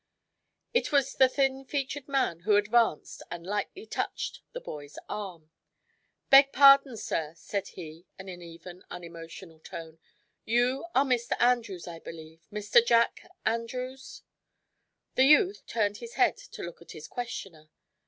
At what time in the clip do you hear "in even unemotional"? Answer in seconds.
8.17-9.59